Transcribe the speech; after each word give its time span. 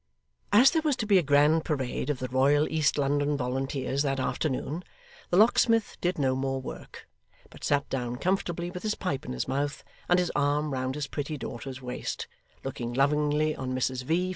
As 0.51 0.71
there 0.71 0.81
was 0.81 0.95
to 0.95 1.05
be 1.05 1.19
a 1.19 1.21
grand 1.21 1.63
parade 1.63 2.09
of 2.09 2.17
the 2.17 2.27
Royal 2.29 2.67
East 2.69 2.97
London 2.97 3.37
Volunteers 3.37 4.01
that 4.01 4.19
afternoon, 4.19 4.83
the 5.29 5.37
locksmith 5.37 5.95
did 6.01 6.17
no 6.17 6.35
more 6.35 6.59
work; 6.59 7.07
but 7.51 7.63
sat 7.63 7.87
down 7.87 8.15
comfortably 8.15 8.71
with 8.71 8.81
his 8.81 8.95
pipe 8.95 9.25
in 9.25 9.33
his 9.33 9.47
mouth, 9.47 9.83
and 10.09 10.17
his 10.17 10.31
arm 10.35 10.73
round 10.73 10.95
his 10.95 11.05
pretty 11.05 11.37
daughter's 11.37 11.83
waist, 11.83 12.25
looking 12.63 12.95
lovingly 12.95 13.55
on 13.55 13.75
Mrs 13.75 14.01
V. 14.01 14.29